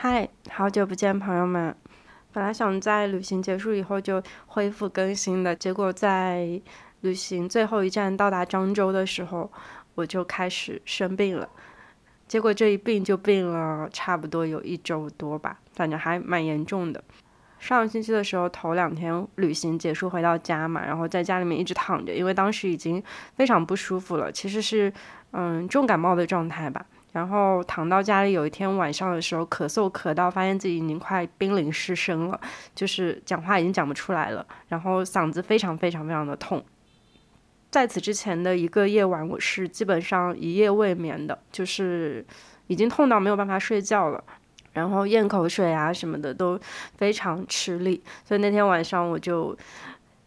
[0.00, 1.74] 嗨，好久不见，朋友们。
[2.32, 6.62] 本来想在旅行结束以后就恢复更新的，结果在
[7.00, 9.50] 旅行最后一站到达漳州的时候，
[9.96, 11.48] 我就开始生病了。
[12.28, 17.02] 结果这一病就病了差不多有一周多吧，反正还蛮严重的。
[17.58, 23.02] 上个星期的时候，头两天旅行结束回到家嘛，然后在家里面一直躺着，因为当时已经
[23.34, 24.92] 非常不舒服了，其实是
[25.32, 26.86] 嗯重感冒的状态吧。
[27.12, 32.40] 然后躺到家里，有一天晚上的时候咳嗽咳到，发现自己已经快濒临失声了，
[32.74, 36.62] 就是讲话已经讲不出来了，然后嗓子非常非常非常的痛。
[37.70, 42.24] 在此之前的一个夜晚，我是基本上一夜未眠的，就是
[42.66, 44.22] 已经痛到没有办法睡觉了，
[44.72, 46.60] 然后咽口水啊什么的都
[46.96, 49.56] 非常吃力，所以那天晚上我就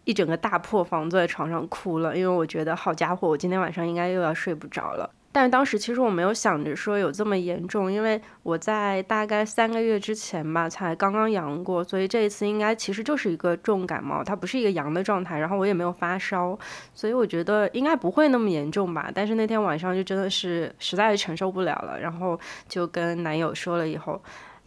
[0.04, 5.10] 一整个大破防坐在床上哭了，因为我觉得好家伙，我今天晚上应该又要睡不着了。
[5.32, 16.58] 但是当时其实我没有想着说有这么严重，因为我在大概三个月之前吧才刚刚阳过，所以这一次应该其实就是一个重感冒，它不是一个阳的状态，然后我也没有发烧，
[16.94, 19.10] 所以我觉得应该不会那么严重吧。
[19.14, 24.22] 但是那天晚上就真的是实在是承受不了了，然后就跟男友说了以后。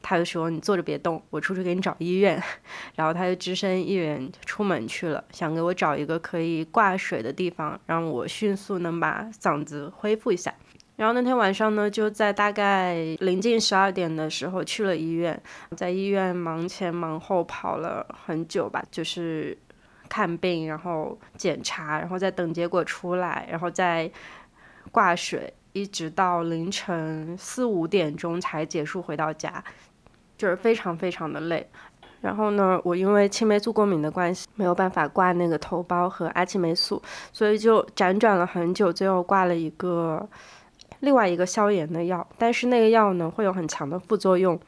[0.07, 2.41] 他就说：“你坐着别动，我出去给你找医院。
[2.95, 10.53] ”然后他就只身一人出门去了，想给我找一个可以挂水的地方，让我迅速能把嗓子恢复一下。
[10.97, 15.43] 然后那天晚上呢，就在大概临近十二点的时候去了医院，
[15.75, 19.57] 在医院忙前忙后跑了很久吧，就是
[20.11, 24.09] 看病，然后检查，然后再等结果出来，然后再
[24.93, 29.65] 挂水，一直到凌晨四五点钟才结束，回到家。
[30.37, 31.67] 就是非常非常的累，
[32.21, 37.01] 然后呢，我因为青霉素过敏的关系，没有办法挂那个头孢和阿奇霉素，
[37.33, 40.29] 所以就辗转了很久，最后挂了一个
[41.01, 44.59] 另外一个消炎的药，但是那个药呢会有很强的副作用，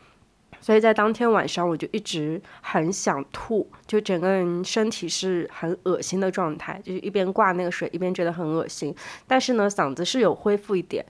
[0.61, 8.94] 所以在当天晚上我就一直很想吐，就整个人身体是很恶心的状态，就是一边挂那个水一边觉得很恶心，
[9.26, 11.05] 但是呢嗓子是有恢复一点。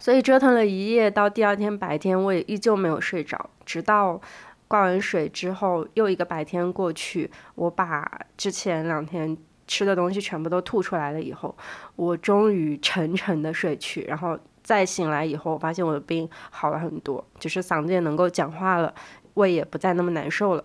[0.00, 3.50] 所以折腾了一夜，到第二天白天，我也依旧没有睡着。
[3.64, 4.20] 直到
[4.66, 11.54] 挂完水之后，又一个白天过去，我把之前两天吃的东西全部都吐出来了以后，
[11.94, 14.02] 我终于沉沉的睡去。
[14.04, 18.94] 然后再醒来以后，我发现我的病好了很多，就是嗓子也能够讲话了，
[19.34, 20.64] 胃也不再那么难受了。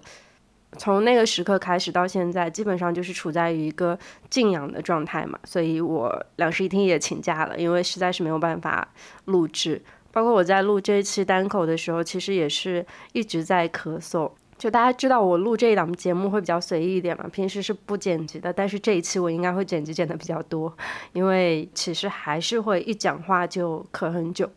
[0.77, 3.97] 从那个时刻开始到现在，基本上就是处在于一个
[4.29, 8.87] 静养的状态嘛，所以我两室一厅也请假了，因为实在是没有办法
[9.25, 9.81] 录制。
[10.11, 14.31] 包括我在录这一期单口的时候，其实也是一直在咳嗽。
[14.57, 20.73] 就大家知道我录这一档节目会比较随意一点嘛，平时是不剪辑的，但是这一期我应该会剪辑剪的比较多，
[21.11, 24.49] 因为其实还是会一讲话就咳很久。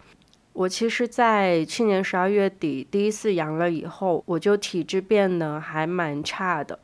[0.59, 6.77] 我其实，在去年十二月底第一次阳了以后，我就体质变得还蛮差的。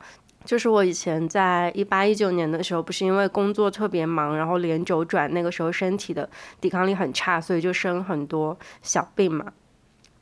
[0.45, 6.29] 就是我以前在一八一九年的时候，不是因为工作特别忙，然后连轴转，那个时候身体的
[6.61, 9.51] 抵抗力很差，所以就生很多小病嘛。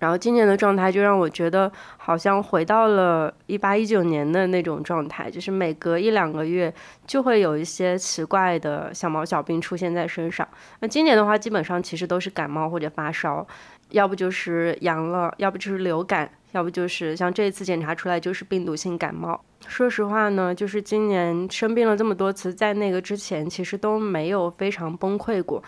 [0.04, 6.74] 然后今年的状态就让我觉得好像回到了一八一九年的那种状态，就是每隔一两个月
[7.08, 10.46] 就会有一些奇怪的小毛小病出现在身上。
[10.82, 13.48] 那今年的话，基本上其实都是感冒或者发烧，
[13.92, 19.42] 要不就是阳了，要不就是流感，要不就是像这一次检查出来就是病毒性感冒。
[19.68, 25.64] 说实话呢，就是今年生病了这么多次，在那个之前其实都没有非常崩溃过。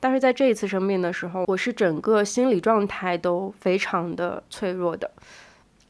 [0.00, 5.10] 但是在这一次生病的时候，我是整个心理状态都非常的脆弱的，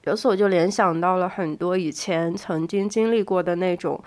[0.04, 4.02] 由此我就联想到了很多以前曾经经历过的那种，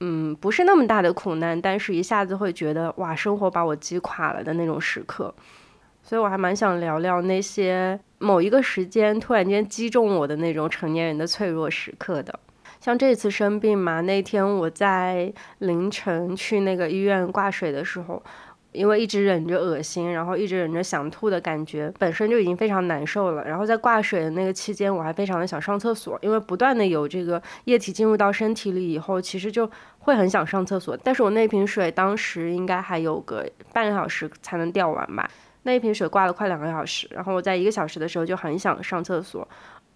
[0.00, 5.32] 嗯，不是那么大的苦难，但是一下子会觉得哇，生活把我击垮了的那种时刻，
[6.02, 12.36] 所以我还蛮想聊聊那些某一个时间突然间击中我的那种成年人的脆弱时刻的。
[12.80, 18.20] 像这次生病嘛，那天我在凌晨去那个医院挂水的时候。
[18.72, 23.44] 因为一直忍着恶心，然后一直忍着想吐的感觉，本身就已经非常难受了。
[23.44, 29.68] 然后在挂水的那个期间，我还非常的想上厕所，因为不断的有这个液体进入到身体里以后，其实就
[29.98, 30.96] 会很想上厕所。
[31.02, 35.28] 但是我那瓶水当时应该还有个半个小时才能吊完吧，
[35.64, 39.46] 那一瓶水挂了快两个小时，然后我在一个小时的时候就很想上厕所。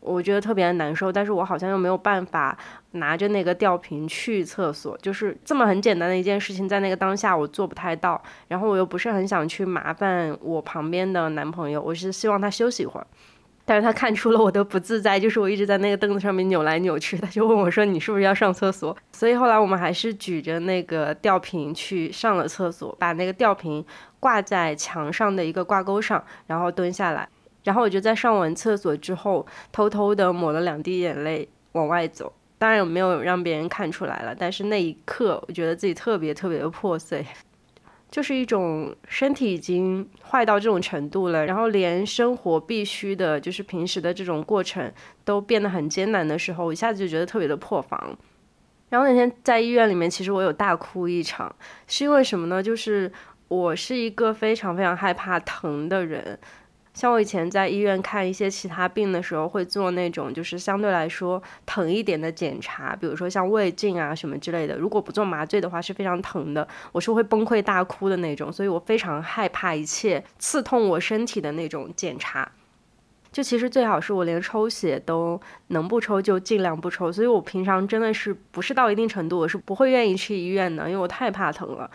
[0.04, 2.56] 我觉得特别难受，但是我好像又没有办法
[2.92, 13.06] 拿着那个吊瓶去厕所，就是这么很简单的一件事情，在那个当下我做不太到，然后我又不是很想去麻烦我旁边的男朋友，我是希望他休息一会儿，
[13.64, 18.94] 但是他看出了我的不自在，就是我一直在那个凳子上面扭来扭去，他就问我说你是不是要上厕所？
[19.12, 23.84] 所以后来我们还是举着那个吊瓶去上了厕所，把那个吊瓶
[24.20, 27.26] 挂在墙上的一个挂钩上，然后蹲下来。
[27.64, 32.32] 然后我就在上完厕所之后，偷偷的抹了两滴眼泪往外走。
[32.56, 34.34] 当然，我没有让别人看出来了。
[34.38, 37.26] 但是那一刻，我觉得自己特别特别的破碎，
[38.10, 44.90] 就是一种身体已经坏到这种程度了，然后连生活必须的，就是平时的这种过程
[45.24, 48.16] 都变得很艰难的时候，我一下子就觉得特别的破防。
[48.88, 51.54] 然后那天在医院里面，其实我有大哭一场，
[51.88, 52.62] 是因为什么呢？
[52.62, 53.10] 就是
[53.48, 56.38] 我是一个非常非常害怕疼的人。
[56.94, 64.78] 像我以前在医院看一些其他病的时候，会做那种就是相对来说疼一点的检查，比如说像胃镜啊什么之类的。
[64.78, 68.52] 如果不做麻醉的话，是非常疼的，我是会崩溃大哭的那种。
[68.52, 72.50] 所以我非常害怕一切刺痛我身体的那种检查。
[73.32, 77.10] 就其实最好是我连抽血都能不抽就尽量不抽。
[77.10, 81.90] 所以我平常真的是不是到一定程度，我是不会愿意去医院的，因为我太怕疼了。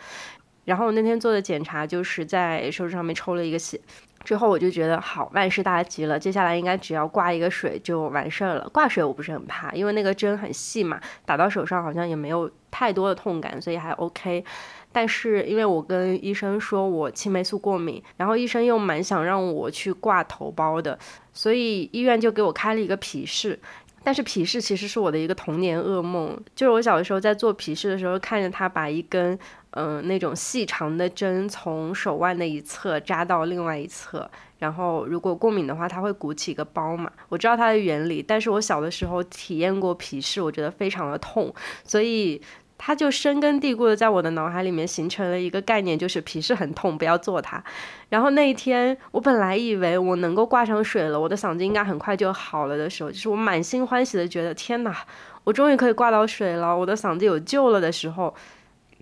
[0.66, 3.80] 然后我那天做的检查就是在手指上面抽了一个血。
[4.24, 6.20] 之后我就觉得好，万事大吉了。
[6.20, 8.70] 接下来应该只要挂一个水就完事儿了。
[8.70, 14.44] 挂水我不是很怕，因为那个针很细嘛，打到手上好像也没有太多的痛感，所以还 OK。
[14.92, 20.98] 但是因为我跟医生说我青霉素过敏，然后医生又蛮想让我去挂头孢的，
[21.32, 23.60] 所以医院就给我开了一个皮试。
[24.02, 29.38] 但是皮试其实是我的一个童年噩梦，就是我小的时候在做皮试的时候，看着他把一根。
[29.72, 34.28] 嗯，那种细长的针从手腕的一侧扎到另外一侧，
[34.58, 37.12] 然后如果过敏的话，它会鼓起一个包嘛。
[37.30, 42.42] 我知道它的原理，但是我小的时候体验过皮试，我觉得非常的痛，所以
[42.80, 47.64] 它就深根蒂固的在我的脑海里面形成了一个概念，就是皮试很痛，不要做它。
[48.10, 55.06] 然后那一天，我本来以为我能够挂上水了，我的嗓子应该很快就好了的时候，就是我满心欢喜的觉得天哪，
[55.44, 58.34] 我终于可以挂到水了，我的嗓子有救了的时候。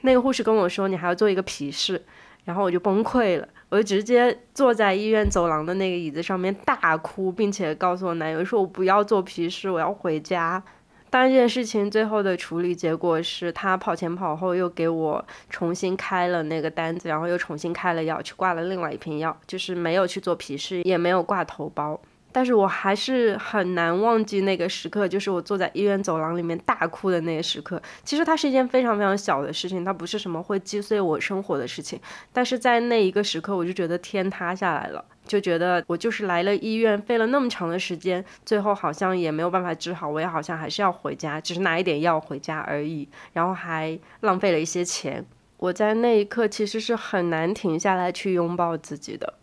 [0.07, 2.01] 那个护士跟我说，你还要做一个皮试，
[2.45, 10.63] 然后我就崩溃了，我就直接坐在医院走廊的那个椅子上面大哭，并且告诉我男友说，我不要做皮试，我要回家。
[11.09, 21.99] 当，这件事情最后的处理结果是他跑前跑后又给我重新开了那个单子，然后又重新开了药，去挂了另外一瓶药，就是没有去做皮试，也没有挂头孢。
[22.37, 27.81] 但是我还是很难忘记那个时刻，就是我坐在医院走廊里面大哭的那个时刻。
[28.03, 31.99] 其实它是一件非常非常小的事情，它不是什么会击碎我生活的事情。
[32.31, 45.25] 但是在那一个时刻，我就觉得天塌下来了，就觉得我就是来了医院，费了那么长的时间，最后好像也没有办法治好，我也好像还是要回家，只是拿一点药回家而已，然后还浪费了一些钱。
[45.57, 49.33] 我在那一刻其实是很难停下来去拥抱自己的。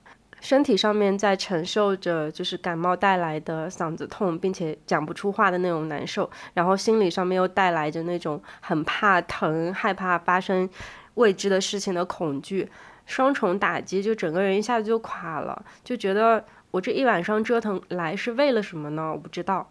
[0.45, 10.69] 身体上面在承受着就是感冒带来的嗓子痛，并且讲不出话的那种难受，然后心理上面又带来着那种很怕疼、害怕发生
[11.15, 12.71] 未知的事情的恐惧，
[13.07, 19.13] 双重打击，就整个人一下子就垮了，就觉得我这一晚上折腾来是为了什么呢？
[19.13, 19.71] 我不知道。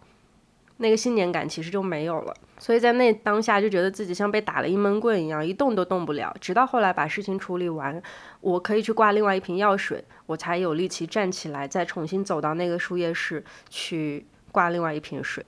[0.78, 6.34] 那个信念感其实就没有了，所以在那当下就觉得自己像被打了一闷棍一样，一动都动不了。
[6.40, 8.02] 直到后来把事情处理完，
[8.40, 15.44] 我可以去挂另外一瓶药水，我才有力气站起来，再重新走到那个输液室去挂另外一瓶水。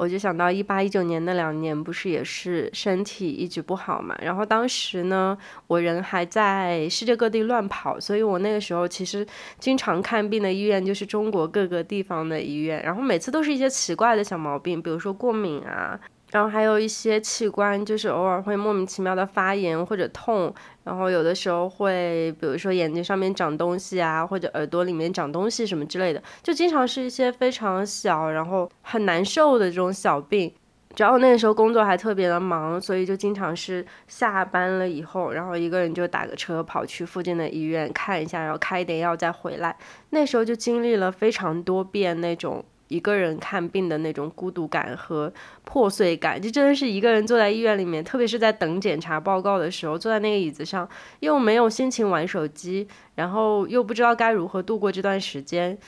[0.00, 4.16] 我就想到一八一九年那两年，不是也是身体一直不好嘛？
[4.22, 5.36] 然后当时呢，
[5.66, 9.26] 我人还在世界各地乱跑，所以我那个时候其实
[9.58, 16.00] 经常看病的医院就是中国各个地方的医院，然后每次都是一些奇怪的小毛病，比如说过敏啊。
[16.32, 30.52] 然后还有一些器官，就是偶尔会莫名其妙的发炎或者痛，然后有的时候会，比如说眼睛上面长东西啊，或者耳朵里面长东西什么之类的，就经常是一些非常小，然后很难受的这种小病。
[30.94, 39.76] 主要那个时候工作还特别的忙，所以就经常是下班了以后，然后一个人就打个车跑去附近的医院看一下，然后开一点药再回来。
[40.10, 42.64] 那时候就经历了非常多遍那种。
[42.90, 45.32] 一个人看病的那种孤独感和
[45.64, 50.88] 破碎感，就真的是一个人坐在医院里面，特别是在等检查报告的时候，坐在那个椅子上，
[51.20, 55.78] 又没有心情玩手机，然后又不知道该如何度过这段时间，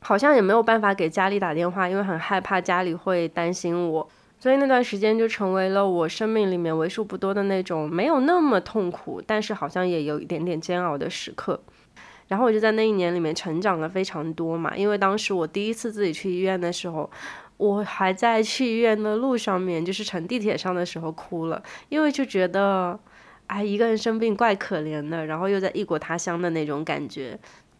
[0.00, 4.06] 好像也没有办法给家里打电话，因为很害怕家里会担心我，
[4.38, 11.58] 所以那段时间就成为了我生命里面为数不多的那种没有那么痛苦，但是好像也有一点点煎熬的时刻。
[12.30, 17.10] 然后我就在那一年里面成长了非常多嘛，因为当时我第一次自己去医院的时候，
[17.56, 22.96] 我还在去医院的路上面，就是乘地铁上的时候哭了，因为就觉得，
[23.48, 27.36] 哎，一个人生病怪可怜的，然后又在异国他乡的那种感觉。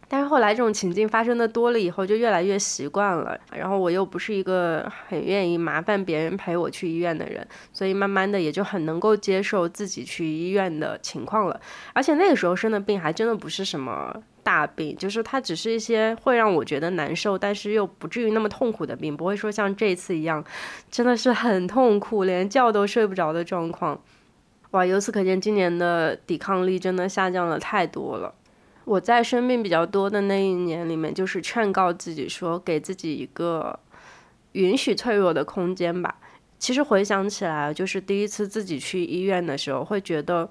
[0.09, 3.39] 但是后来这种情境发生的多了以后，就越来越习惯了。
[3.53, 11.57] 然后我又不是一个很愿意麻烦别人陪我去医院的人，所以慢慢的也就很能够接受自己去医院的情况了。
[11.93, 20.43] 而且那个时候生的病还真的不是什么大病，就是它只是一些会让我觉得难受，但是又不至于那么痛苦的病，不会说像这次一样，
[20.89, 24.01] 真的是很痛苦，连觉都睡不着的状况。
[24.71, 28.33] 哇，由此可见，今年的抵抗力真的下降了太多了。
[28.85, 33.77] 我在生病比较多的那一年里面，就是劝告自己说，给自己一个
[34.53, 36.17] 允许脆弱的空间吧。
[36.57, 40.49] 其实回想起来，就是第一次自己去医院的时候，会觉得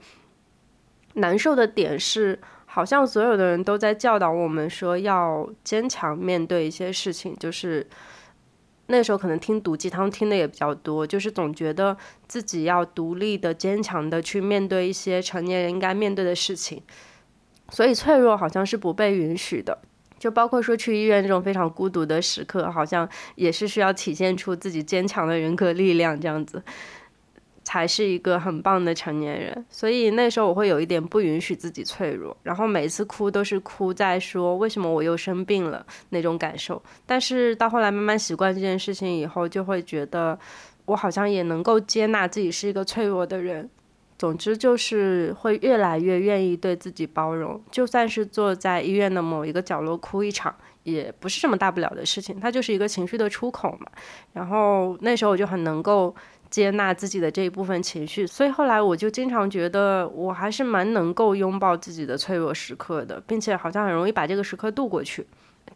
[1.14, 2.38] 难受的点是，
[2.72, 7.34] 好像所有的人都在教导我们说要坚强面对一些事情。
[7.36, 7.84] 就是
[8.86, 11.96] 那时候可能听毒鸡汤听的也比较多，就是总觉得
[12.28, 16.80] 自己要独立的、坚强的去面对一些成年人应该面对的事情，
[17.70, 19.78] 所以脆弱好像是不被允许的。
[20.18, 26.62] 就包括说去医院这种非常孤独的时刻，好像也是需要体现出自己坚强的人格力量，这样子
[27.70, 29.64] 才是一个很棒的成年人。
[29.70, 36.82] 所以那时候我会有一点不允许自己脆弱，然后每次哭都是哭在说为什么我又生病了那种感受。
[37.06, 40.36] 但是到后来慢慢习惯这件事情以后，就会觉得
[40.86, 43.70] 我好像也能够接纳自己是一个脆弱的人。
[44.18, 53.86] 总之就是会越来越愿意对自己包容，就算是坐在医院的某一个角落哭一场，也不是什么大不了的事情，它就是一个情绪的出口嘛。
[54.34, 56.14] 然后那时候我就很能够
[56.50, 65.26] 接纳自己的这一部分情绪，所以后来我就经常觉得我还是蛮能够拥抱自己的脆弱时刻的，并且好像很容易把这个时刻度过去。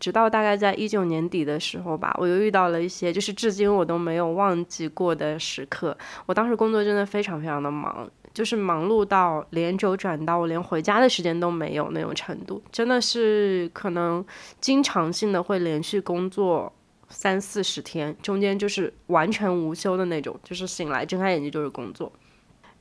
[0.01, 5.97] 直到大概在一九年底的时候吧，我又遇到了一些就是至今我都没有忘记过的时刻。
[6.27, 8.11] 我当时工作真的非常非常的忙。
[8.33, 14.27] 就是忙碌到连轴转到我连回家的时间都没有那种程度，真的是可能
[14.61, 16.73] 经常性的会连续工作
[17.09, 22.13] 三四十天，中间就是完全无休的那种，就是醒来睁开眼睛就是工作。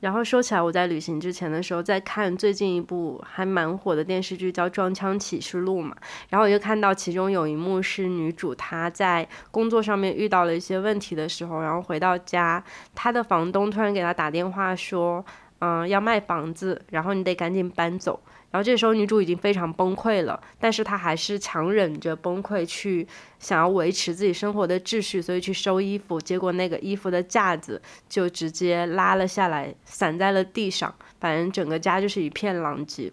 [0.00, 5.96] 然后说起来，我在旅行之前的时候在看最近一部还蛮火的电视剧，叫《撞枪启示录》嘛。
[6.28, 12.62] 然后我就看到其中有一幕是女主她在工作上面遇到了一些问题的时候，然后回到家，
[12.94, 15.24] 她的房东突然给她打电话说。
[15.60, 18.20] 嗯，要卖房子，然后你得赶紧搬走。
[18.50, 23.06] 然后这时候女主已经非常崩溃了，但是她还是强忍着崩溃去
[23.40, 26.20] 想要维持自己生活的秩序，所以去收衣服。
[26.20, 33.12] 结果那个衣服的架子就直接拉了下来，散在了地上，反正整个家就是一片狼藉。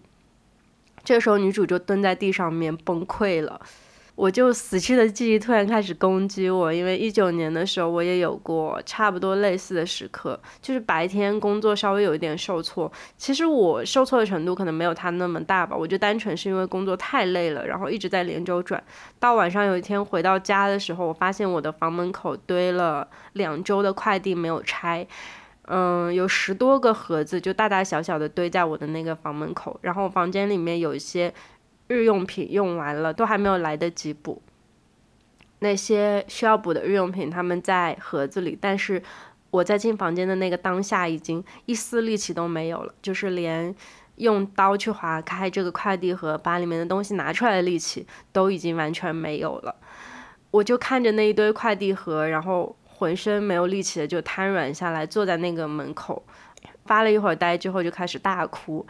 [1.03, 3.59] 这个时候女主就蹲在地上面崩溃了。
[4.13, 12.91] 我就死去的记忆突然开始攻击我，因为一九年的时候我也有过差不多类似的时刻，就是白天工作稍微有一点受挫。
[13.17, 18.83] 其实我受挫的程度可能没有他那么大吧，我就单纯是因为工作太累了，然后一直在连轴转。
[19.17, 25.07] 到晚上有一天回到家的时候，我发现我的房门口堆了两周的快递没有拆，
[25.67, 31.33] 嗯，有十多个盒子就大大小小的堆在我的那个房门口，然后房间里面有一些。
[31.91, 34.41] 日用品用完了，都还没有来得及补。
[35.59, 39.03] 那些需要补的日用品，他们在盒子里，但是
[39.51, 43.75] 我在进房间的那个当下，已经一丝力气都没有了，就是连
[44.15, 49.75] 用刀去划开这个快递盒，把里面的东西拿出来的力气都已经完全没有了。
[50.49, 56.23] 我就看着那一堆快递盒，然后浑身没有力气的就瘫软下来，坐在那个门口，
[56.85, 58.85] 发了一会儿呆之后，就开始大哭。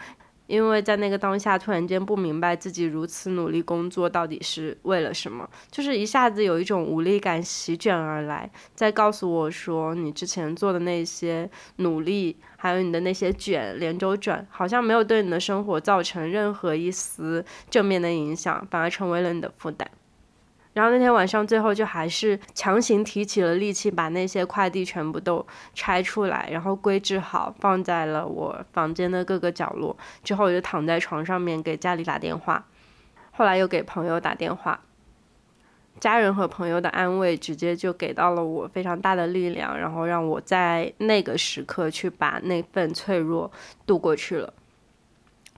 [0.52, 19.90] 因为在那个当下，突然间不明白自己如此努力工作到底是为了什么，就是一下子有一种无力感席卷而来，在告诉我说，你之前做的那些努力，还有你的那些卷连轴转，好像没有对你的生活造成任何一丝正面的影响，反而成为了你的负担。
[20.74, 29.98] 然后那天晚上，最后就还是强行提起了力气，把那些快递全部都拆出来，然后归置好，放在了我房间的各个角落。
[30.24, 32.66] 之后我就躺在床上面给家里打电话，
[33.32, 34.80] 后来又给朋友打电话，
[36.00, 43.52] 家人和朋友的安慰直接就给到了我非常大的力量，然后让我在那个时刻去把那份脆弱
[43.86, 44.54] 度过去了。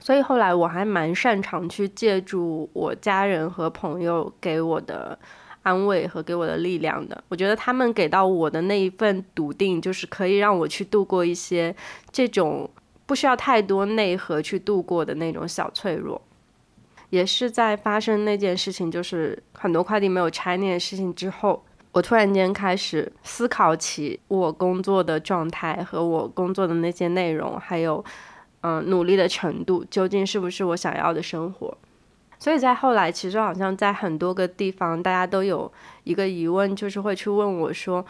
[0.04, 5.18] 所以后来我还蛮擅长去借助我家人和朋友给我的
[5.62, 7.24] 安慰和给我的力量的。
[7.30, 11.74] 我觉得他们给到我的那一份笃定，就是可以让我去度过一些
[12.12, 12.68] 这种
[13.06, 16.20] 不需要太多内核去度过的那种小脆弱。
[17.08, 28.04] 也是在发生那件事情，就是很多快递没有拆那件事情之后，我突然间开始思考起我工作的状态和我工作的那些内容，还有。
[28.66, 31.76] 嗯，努力的程度究竟是不是我想要的生活？
[32.38, 35.70] 所以在后来，其实好像在很多个地方，大家都有
[36.04, 38.02] 一个疑问，就是会去问我说：“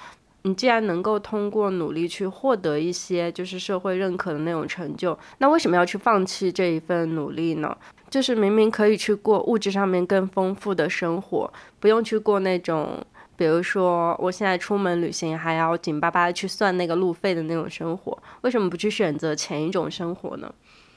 [0.42, 7.76] 你既然能够通过努力去获得一些就是社会认可的那种成就，那为什么要去放弃这一份努力呢？”
[8.08, 13.04] 就是明明可以去过物质上面更丰富的生活，不用去过那种，
[13.36, 20.52] 比如说我现在出门旅行还要紧巴巴的去算那个路费的那种生活，为什么不去选择前一种生活呢？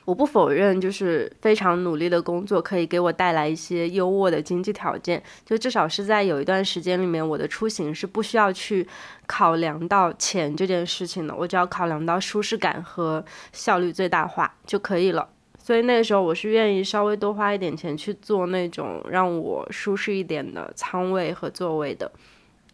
[0.06, 8.88] 我不否认，就是非常努力的工作可以给我带来一些优渥的经济条件，就至少是在有一段时间里面，我的出行是不需要去
[9.26, 15.28] 考量到钱这件事情的，我只要考量到舒适感和效率最大化就可以了。
[15.68, 22.10] 所以那个时候我是愿意稍微多花一点钱去做那种让我舒适一点的仓位和座位的。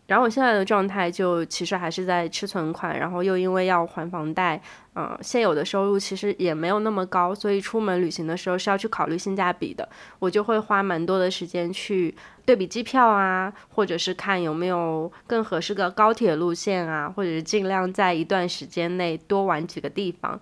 [0.06, 4.62] 然后我现在的状态就其实还是在吃存款，然后又因为要还房贷，
[4.94, 9.90] 嗯，现有的收入其实也没有那么高，所以出门旅行的时候是要去考虑性价比的。
[10.20, 12.14] 我就会花蛮多的时间去
[12.46, 20.40] 对比机票啊，或者是看有没有更合适的高铁路线啊，或者是尽量在一段时间内多玩几个地方。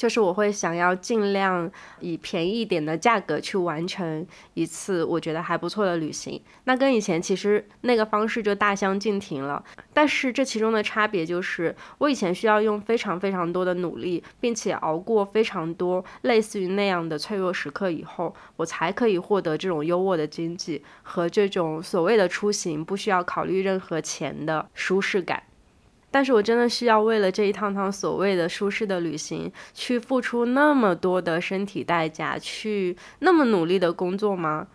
[0.00, 9.62] 就是我会想要尽量以便宜一点的价格去完成一次我觉得还不错的旅行，那跟以前其实那个方式就大相径庭了。
[9.92, 25.42] 但是这其中的差别就是，我以前需要用非常非常多的努力，并且熬过非常多类似于那样的脆弱时刻以后，我才可以获得这种优渥的经济和这种所谓的出行不需要考虑任何钱的舒适感。
[26.10, 34.66] 但是我真的需要为了这一趟趟所谓的舒适的旅行，去付出那么多的身体代价，去那么努力的工作吗？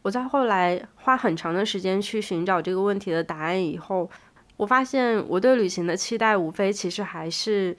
[0.00, 4.10] 我在后来花很长的时间去寻找这个问题的答案以后，
[4.56, 7.76] 我发现我对旅行的期待，无非其实还是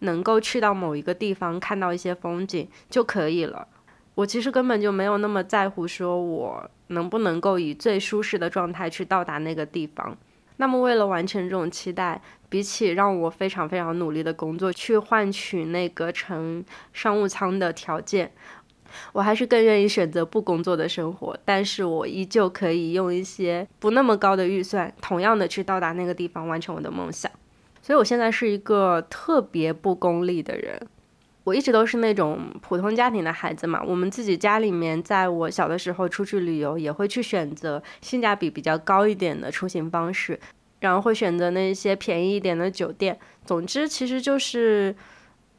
[0.00, 3.66] 能够去到某一个地方，看到一些风景就可以了。
[4.14, 10.16] 我其实根本就没有那么在乎，说我能不能够以最舒适的状态去到达那个地方。
[10.58, 18.32] 那么，为了完成这种期待，比起让我非常非常努力的工作去换取那个乘商务舱的条件，
[19.12, 21.38] 我还是更愿意选择不工作的生活。
[21.44, 27.30] 但是我依旧可以用一些不那么高的预算，同样的去到达那个地方，完成我的梦想。
[27.80, 30.88] 所以，我现在是一个特别不功利的人。
[31.48, 40.38] 我一直都是那种普通家庭的孩子嘛，我们自己家里面，在我小的时候出去旅游，也会去选择性价比比较高一点的出行方式，
[40.80, 43.18] 然后会选择那些便宜一点的酒店。
[43.46, 44.94] 总之，其实就是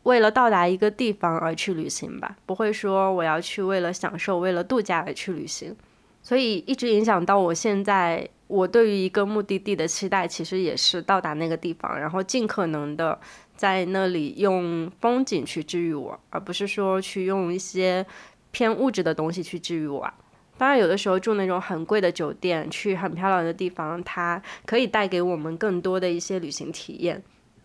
[0.04, 5.76] 为了到达一个地方而去旅行吧，不会说我要去为了享受、为了度假而去旅行。
[6.22, 13.20] 所以一直影响到我现在，我对于一个目的地的期待，其实也是到达那个地方，然后尽可能的。
[13.60, 18.06] 在那里用风景去治愈我，而不是说去用一些
[18.52, 20.10] 偏物质的东西去治愈我。
[20.58, 27.22] 当然，有的时候住那种很贵的酒店，去很漂亮的地方，它可以带给我们更多的一些旅行体验。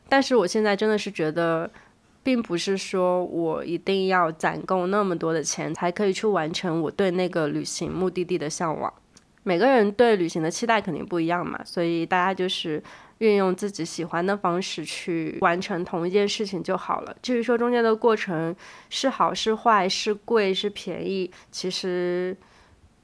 [0.09, 1.71] 但是我现在真的是觉得，
[2.25, 8.93] 并不是说我一定要攒够那么多的钱才可以去完成我对那个旅行目的地的向往。
[9.45, 12.83] 每个人对旅行的期待肯定不一样嘛，所以大家就是。
[13.19, 17.17] 运用自己喜欢的方式去完成同一件事情就好了。
[17.23, 18.55] 至于说中间的过程
[18.91, 22.37] 是好是坏、是贵是便宜，其实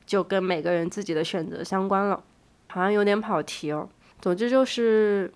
[0.04, 2.22] 就跟每个人自己的选择相关了。
[2.66, 3.88] 好像有点跑题哦。
[4.20, 5.32] 总之就是，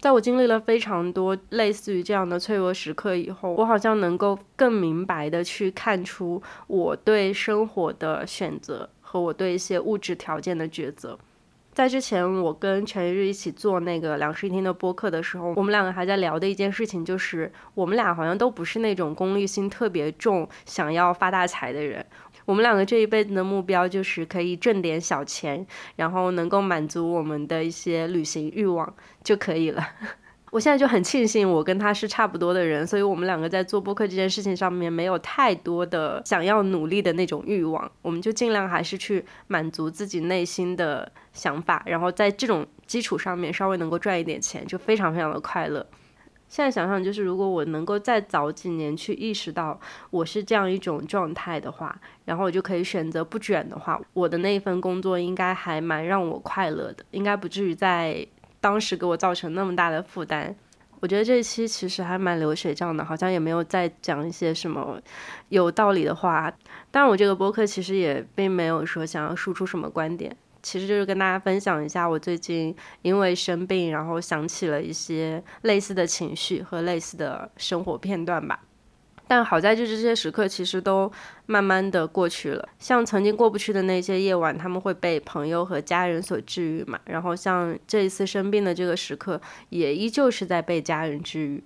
[0.00, 11.18] 在我经历了非常多类似于这样的脆弱时刻以后，我好像能够更明白的去看出我对生活的选择和我对一些物质条件的抉择。
[11.72, 22.04] 在之前，我跟陈日一起做那个两室一厅的播客的时候，我们两个还在聊的一件事情，就是我们俩好像都不是那种功利心特别重、想要发大财的人。
[22.44, 25.64] 我们两个这一辈子的目标就是可以挣点小钱，
[25.96, 28.92] 然后能够满足我们的一些旅行欲望
[29.24, 29.82] 就可以了。
[30.50, 45.86] 我现在就很庆幸，我跟他是差不多的人，所以我们两个在做播客这件事情上面没有太多的想要努力的那种欲望，我们就尽量还是去满足自己内心的想法，然后在这种基础上面稍微能够赚一点钱，就非常非常的快乐。
[46.48, 58.26] 现在想想，就是如果我能够再早几年去意识到我是这样一种状态的话，然后我就可以选择不卷的话，我的那一份工作应该还蛮让我快乐的，应该不至于在。
[58.60, 60.54] 当时给我造成那么大的负担，
[61.00, 65.00] 我觉得这一期其实还蛮流水账的，好像也没有在讲一些什么
[65.48, 66.52] 有道理的话。
[66.90, 78.60] 但，我这个播客其实也并没有说想要输出什么观点，其实就是跟大家分享一下我最近因为生病，然后想起了一些类似的情绪和类似的生活片段吧。
[79.28, 81.12] 但好在就是这些时刻其实都
[81.46, 86.98] 慢慢的过去了，像曾经过不去的那些夜晚，他们会被朋友和家人所治愈嘛。
[87.04, 91.62] 然后像这一次生病的这个时刻，也依旧是在被家人治愈。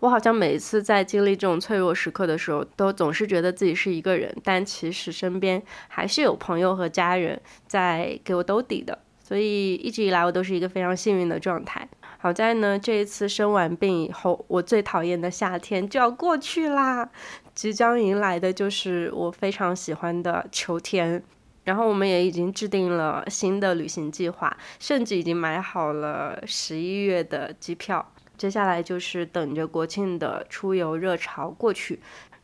[0.00, 8.98] 我好像每一次在经历这种脆弱时刻的时候，都总是觉得自己是一个人，但其实身边还是有朋友和家人在给我兜底的。
[9.22, 11.88] 所以一直以来我都是一个非常幸运的状态。
[12.24, 17.06] 好在呢，这一次生完病以后，我最讨厌的夏天就要过去啦，
[17.54, 21.22] 即将迎来的就是我非常喜欢的秋天。
[21.64, 28.10] 然后我们也已经制定了新的旅行计划，甚至已经买好了十一月的机票。
[28.38, 32.00] 接下来就是等着国庆的出游热潮过去，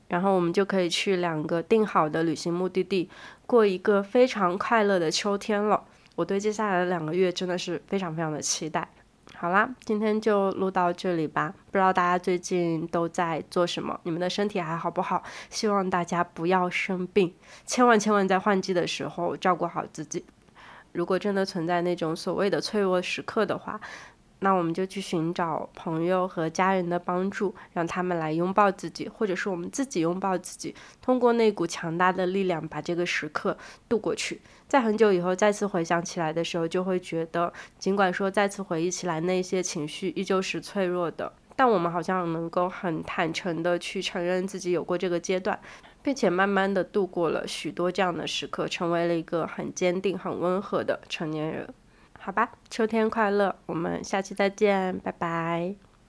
[0.08, 3.08] 然后我们就可以去两个定好的旅行目的地，
[3.46, 5.84] 过一个非常快乐的秋天了。
[6.16, 8.86] 我对接下来的两个月真的是非常非常的期待。
[9.34, 11.54] 好啦，今天就录到这里吧。
[11.70, 15.22] 不知道大家最近都在做什么，你们的身体还好不好？
[15.48, 20.24] 希望大家不要生病，千万千万在换季的时候照顾好自己。
[20.92, 23.80] 如果真的存在那种所谓的脆弱时刻的话，
[24.40, 33.56] 那我们就去寻找朋友和家人的帮助，让他们来拥抱自己，或者是我们自己拥抱自己，通过那股强大的力量把这个时刻
[33.88, 34.40] 度过去。
[34.66, 45.58] 在很久以后再次回想起来的时候，就会觉得，尽管说再次回忆起来那些情绪依旧是脆弱的，但我们好像能够很坦诚的去承认自己有过这个阶段，
[46.02, 51.68] 并且慢慢的度过了许多这样的时刻，成为了一个很坚定、很温和的成年人。
[52.22, 55.74] 好吧，秋天快乐，我们下期再见，拜拜。